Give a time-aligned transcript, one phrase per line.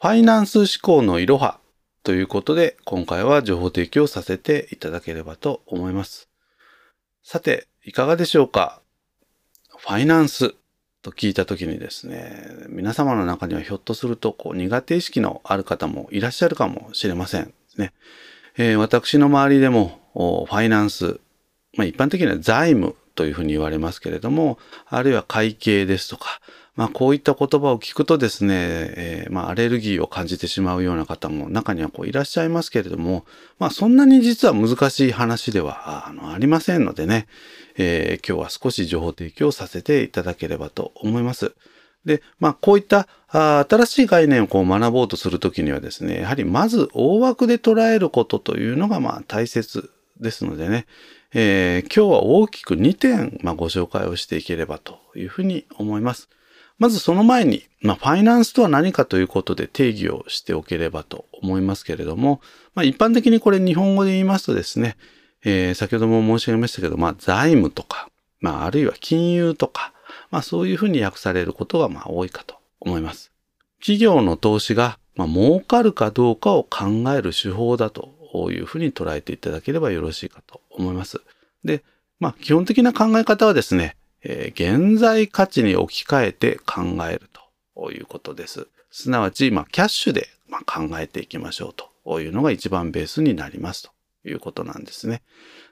[0.00, 1.58] ファイナンス思考のいろは
[2.04, 6.28] ということで、今回は情報提供させていただければと思います。
[7.24, 8.80] さて、いかがでしょうか？
[9.76, 10.54] ファイナンス
[11.02, 17.92] と聞いたときにですね、皆様の中にはひょっとするとこう苦手意識のある方もいらっしゃるかもしれませんね。
[18.56, 21.18] えー、私の周りでもファイナンス、
[21.76, 26.40] まあ、一般的には財務というふうに言われますけれども、あるいは会計ですとか、
[26.78, 33.26] まあ、こういった言葉を聞くとですね、えー、まあ、アレルギーを感じてしまうような方も中にはこういらっしゃいますけれども、
[33.58, 37.26] まあ、そんなに実は難しい話ではあのありませんのでね、
[37.78, 41.52] えー、今日は少し情報提供させていただければと思います。
[42.04, 49.90] で、まあ、こういったあ新しい概念をこう学ぼうとするときにはですね、やはりまず大枠で捉えることというのがまあ大切
[50.20, 50.86] ですのでね、
[51.34, 56.28] えー、今日は大きく2点、まあ、ご紹介をしていければというふうに思います。
[56.78, 62.40] まずその前に、まあ、ファイナンスとは何かということで定義をしておければと思いますけれども、
[62.74, 64.96] まあ、一般的にこれ日本語で言いますとですね、
[65.44, 68.08] えー、先ほども申し上げましたけど、まあ、財務とか、
[68.40, 69.92] まあ、あるいは金融とか、
[70.30, 73.32] まあ、そういうふうに訳されることがまあ多いかと思います。
[73.80, 78.10] 企業の投資が、まあ、儲かるかどうかを考える手法だと
[78.52, 81.20] いうふうに捉えていただければよろしいかと思います。
[81.64, 81.82] で、
[82.20, 87.28] まあ、基本的な考え方はですね、えー、現在価値に置き換えて考える
[87.74, 88.68] ということです。
[88.90, 90.28] すなわち、まあ、キャッシュで
[90.66, 91.74] 考えていきましょう
[92.04, 93.90] というのが一番ベースになりますと
[94.28, 95.22] いうことなんですね。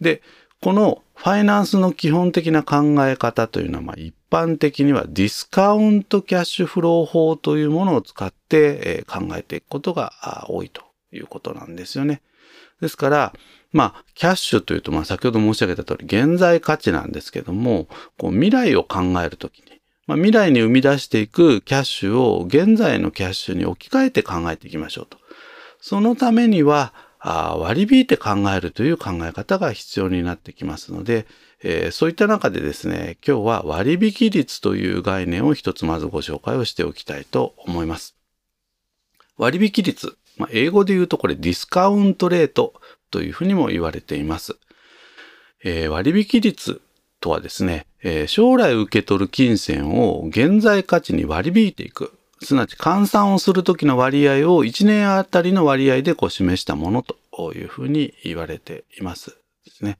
[0.00, 0.22] で、
[0.60, 12.22] このファイナンスの基本的な考え方というのは、まあ、一般的にはディスカウントキャッシュフロー法というものを使って考えていくことが多いということなんですよね。
[12.80, 13.32] ですから、
[13.72, 25.18] まあ、キャッシュというと、まあ、先ほど申し上げた通り、現在価値なんですけども、こう未来を考えるときに、まあ、未来に生み出していくキャッシュを現在のキャッシュに置き換えて考えていきましょうと。
[25.80, 31.26] そのためには、あ割り引いて考えるという考え方が必要になってきますので、
[31.62, 38.14] えー、そういった中でですね、今日は割引率という概念を一つまずご紹介をしておきたいと思います。
[39.36, 40.16] 割引率。
[40.36, 42.74] まあ、英語で言うとこれディスカウントレート
[43.10, 44.56] というふうにも言われています。
[45.64, 46.80] えー、割引率
[47.20, 52.12] とはですね、えー、将来受け取る金銭を現在価値に割り引いていく。
[52.40, 59.36] すなわち換算をするときの割合を1年あたりの割合でこう示したものというふうに言われています。
[59.64, 59.98] ですね。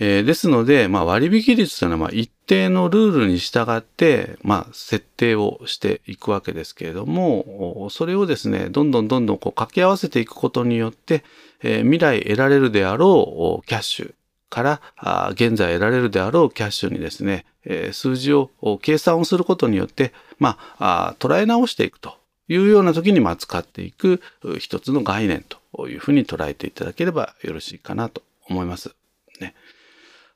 [0.00, 11.22] えー、ですので、まあ、割引率というのは一定のルールに従って、まあ、設定をしていくわけですけれども、それをですね、どんどんどんどんこう掛け合わせていくことによって、
[11.62, 14.14] えー、未来得られるであろうキャッシュ
[14.50, 18.50] からあ現在得られるであろうキャッシュにですね、えー、数字を
[18.82, 22.16] 計算をすることによって、まあ、捉え直していくと
[22.48, 24.20] いうような時に、まあ、使っていく
[24.58, 28.94] 一つの概念というふうに捉えていただければよろしいかなと思います。
[29.40, 29.54] ね。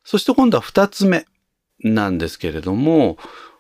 [0.09, 1.27] そして今度は二つ目
[1.85, 3.19] なんですけれども、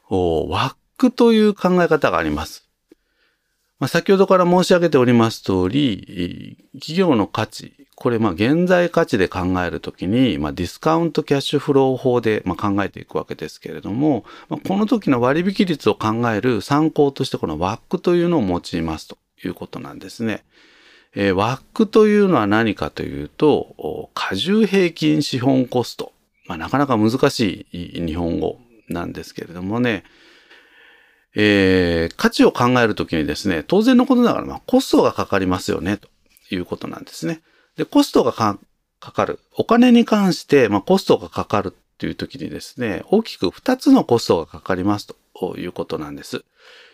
[0.08, 2.66] ワックという考え方があります。
[3.78, 20.44] まあ、先ほどから申し上げております通り、企業の価値、これまあ現在価値で考えるときに、まあ、ディスカウントキャッシュフロー法でまあ考えていくわけですけれども、まあ、この時の割引率を考える参考としてこのワックというのを用いますということなんですね。
[21.14, 26.12] えー、ワックというのは何かというと、過重平均資本コスト
[26.48, 30.02] まあ、なかなか難しい日本語なんですけれどもね、
[31.36, 36.08] えー、価値を考えるときにですね、当然のことながら、まあ、コストがかかりますよね、と
[36.50, 37.42] いうことなんですね。
[37.76, 38.58] で、コストがか
[38.98, 39.38] かる。
[39.56, 46.44] お金に関して、まあ、コストがかかるっていうときにですね、大きく2つのコストがかかりますということなんです。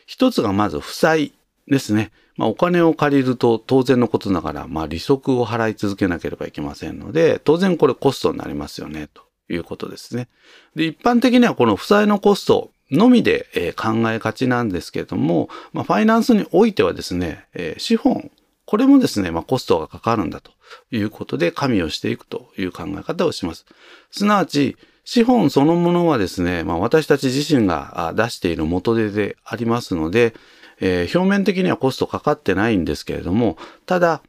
[0.07, 1.33] 一つがまず負債
[1.69, 2.11] ですね。
[2.37, 10.29] まあ、お金を借りると当然のことながら、まあ、利息を払い続けなければいけませんので、当然これコストになりますよね、ということですね。
[10.75, 18.31] で、一般的にはこの負債のコストのみで、え、考えがちなんですけれども、まあ、ファイナンスにおいてはですね、え、資本、
[18.67, 20.53] これもですね、まあ、コストがかかるんだと
[20.91, 23.67] いうことで加味をしていくという考え方をします。
[24.11, 30.35] すなわち、資本そのものはですね、まあ、私たち自身が出している元手でありますので、
[30.81, 34.23] えー、表面的にはコストかかってないんですけれども、ただ、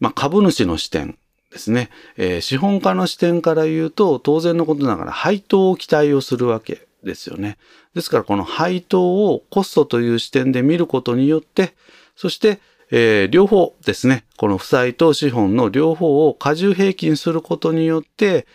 [0.00, 1.18] まあ、株主の視点、
[1.52, 7.58] ですね、えー、資本家の視点から言うと、当然のことながら配当を期待をするわけですよね。
[7.94, 11.74] ですから、この配当をコストという視点で見ることによって、
[12.16, 12.58] そして、
[12.90, 18.46] えー、両方ですね、この負債と資本の両方を過重平均することによって、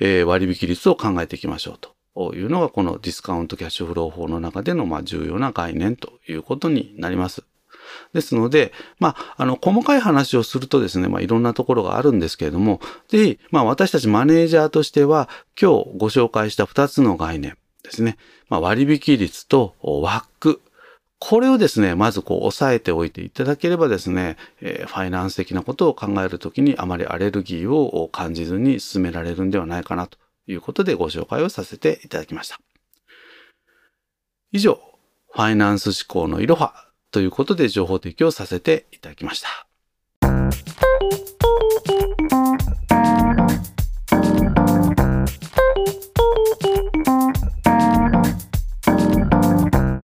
[0.00, 1.78] えー、割引率を考えていきましょう
[2.14, 7.44] というのが、このディスカウントキャッシュフロー法の中でのまあ重要な概念ということになります。
[8.12, 15.28] ですので、まあ、あの、細かい話をするとですね、まあ、いろんなところがあるんですけれども、ぜひ、まあ、私たちマネージャーとしては、
[15.60, 18.16] 今日ご紹介した2つの概念ですね、
[18.48, 20.60] まあ、割引率とワック、
[21.20, 32.58] これをですね、まずこう押さえておいていただければですね、えー、ファイナンス的なことを考えるときにあまりアレルギーを感じずに進められるんではないかなということでご紹介をさせていただきました。
[34.50, 34.80] 以上、
[35.30, 39.66] ファイナンス思考のいろはということで情報提供させていただきました。